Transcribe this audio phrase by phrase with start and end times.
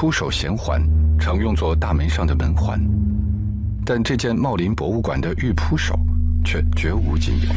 [0.00, 0.80] 铺手衔环
[1.18, 2.80] 常用作大门上的门环，
[3.84, 5.98] 但这件茂林博物馆的玉铺手
[6.44, 7.50] 却绝无仅有。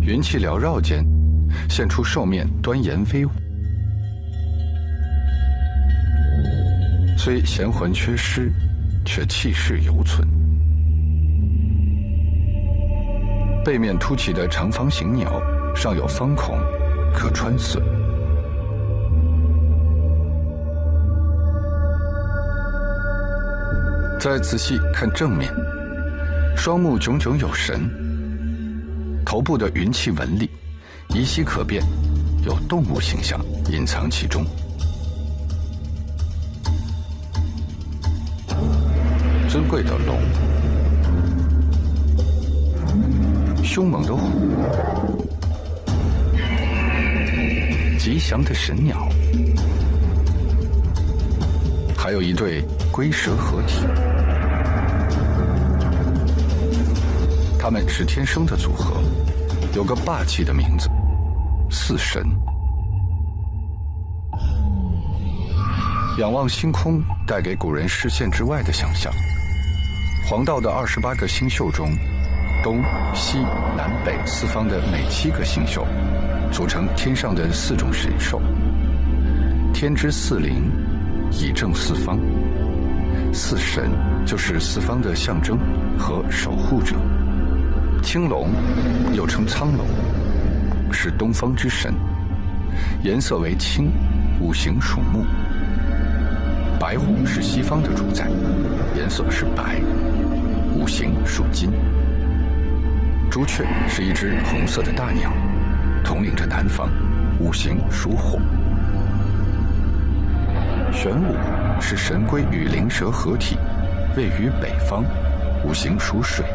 [0.00, 1.06] 云气缭绕间，
[1.70, 3.30] 现出兽面端严威武。
[7.16, 8.52] 虽衔环缺失，
[9.04, 10.26] 却气势犹存。
[13.64, 15.40] 背面凸起的长方形鸟，
[15.72, 16.58] 上有方孔，
[17.14, 17.80] 可穿刺。
[24.18, 25.48] 再仔细看正面，
[26.56, 27.88] 双目炯炯有神，
[29.24, 30.50] 头部的云气纹理
[31.14, 31.80] 依稀可辨，
[32.44, 33.40] 有动物形象
[33.70, 34.44] 隐藏其中。
[39.48, 40.18] 尊贵的龙，
[43.62, 44.28] 凶猛的虎，
[47.96, 49.08] 吉祥的神鸟，
[51.96, 53.84] 还有一对龟蛇合体。
[57.68, 58.94] 他们是天生的组合，
[59.74, 60.88] 有个霸气的名字——
[61.70, 62.24] 四神。
[66.16, 69.12] 仰望星空，带给古人视线之外的想象。
[70.26, 71.90] 黄道的二十八个星宿中，
[72.64, 72.82] 东
[73.14, 73.36] 西
[73.76, 75.84] 南北四方的每七个星宿，
[76.50, 78.40] 组成天上的四种神兽。
[79.74, 80.72] 天之四灵，
[81.32, 82.18] 以正四方。
[83.30, 83.90] 四神
[84.24, 85.58] 就是四方的象征
[85.98, 86.96] 和守护者。
[88.02, 88.48] 青龙
[89.12, 89.86] 又称苍龙，
[90.90, 91.92] 是东方之神，
[93.02, 93.90] 颜色为青，
[94.40, 95.24] 五行属木。
[96.80, 98.28] 白虎是西方的主宰，
[98.96, 99.80] 颜色是白。
[100.74, 101.70] 五行属金，
[103.30, 105.30] 朱雀是一只红色的大鸟，
[106.02, 106.88] 统领着南方，
[107.38, 108.38] 五行属火。
[110.92, 111.34] 玄武
[111.80, 113.58] 是神龟与灵蛇合体，
[114.16, 115.04] 位于北方，
[115.64, 116.46] 五行属水。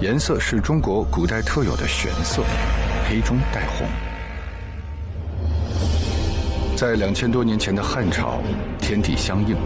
[0.00, 2.40] 颜色是中国古代特有的玄色，
[3.08, 3.84] 黑中带红。
[6.76, 8.38] 在两千多年前的汉朝，
[8.80, 9.56] 天地相应，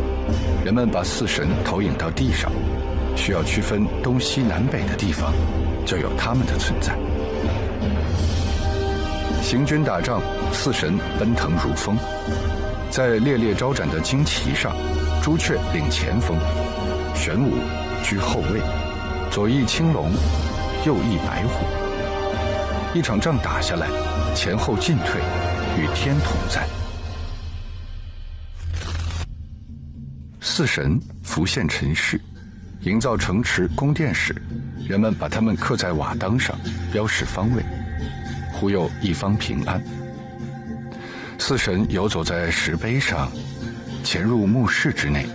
[0.65, 2.51] 人们把四神投影到地上。
[3.15, 5.35] 需要区分东西南北的地方，
[5.85, 6.97] 就有他们的存在。
[9.43, 11.95] 行军打仗，四神奔腾如风，
[12.89, 14.75] 在猎猎招展的旌旗上，
[15.23, 16.39] 朱雀领前锋，
[17.15, 17.53] 玄武
[18.03, 18.63] 居后卫，
[19.33, 20.13] 左翼青龙，
[20.85, 21.65] 右翼白虎。
[22.93, 23.89] 一场仗打下来，
[24.35, 25.23] 前后进退
[25.79, 26.69] 与天同在。
[30.39, 32.21] 四神浮现尘世。
[32.83, 34.37] 营造城池宫殿时，
[34.87, 36.55] 人们把它们刻在瓦当上，
[36.93, 37.65] 标示方位，
[38.53, 39.83] 忽悠一方平安。
[41.39, 43.33] 四神游走在石碑上，
[44.05, 45.27] 潜入墓室之内，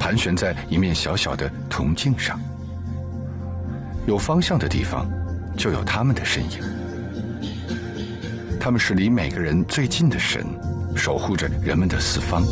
[0.00, 2.40] 盘旋在一面小小的铜镜上。
[4.06, 5.08] 有方向的地方，
[5.56, 6.58] 就有他们的身影。
[8.58, 10.44] 他们是离每个人最近的神，
[10.96, 12.42] 守护着人们的四方。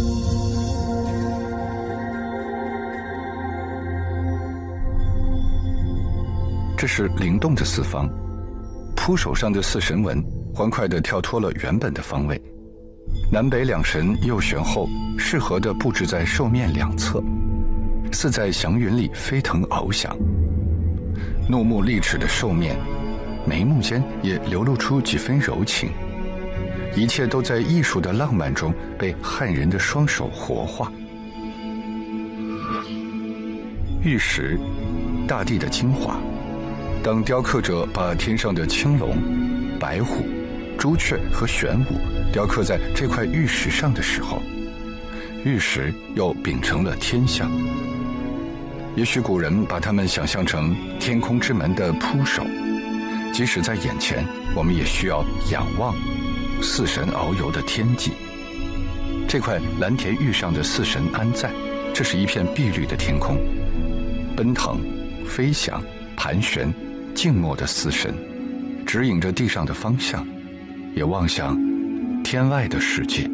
[6.76, 8.08] 这是灵动的四方，
[8.96, 10.24] 扑手上的四神纹
[10.54, 12.40] 欢快地跳脱了原本的方位，
[13.30, 14.88] 南北两神右旋后
[15.18, 17.22] 适合地布置在兽面两侧，
[18.12, 20.16] 似在祥云里飞腾翱翔。
[21.50, 22.76] 怒目利齿的兽面，
[23.44, 25.90] 眉目间也流露出几分柔情，
[26.94, 30.92] 一切都在艺术的浪漫中被汉人的双手活化。
[34.04, 34.56] 玉石，
[35.26, 36.16] 大地的精华。
[37.02, 39.16] 当雕刻者把天上的青龙、
[39.80, 40.24] 白虎、
[40.78, 41.98] 朱雀和玄武
[42.32, 44.40] 雕刻在这块玉石上的时候，
[45.44, 47.50] 玉石又秉承了天象。
[48.96, 52.44] 也许古人把它们想象成天空之门的扑手，
[53.32, 55.94] 即使在眼前，我们也需要仰望
[56.62, 58.12] 四神遨游的天际。
[59.28, 61.50] 这块蓝田玉上的四神安在，
[61.94, 63.36] 这是一片碧绿的天空，
[64.36, 64.80] 奔腾、
[65.26, 65.82] 飞翔、
[66.16, 66.72] 盘旋。
[67.12, 68.14] 静默的四神，
[68.86, 70.26] 指引着地上的方向，
[70.94, 71.58] 也望向
[72.22, 73.28] 天外的世界。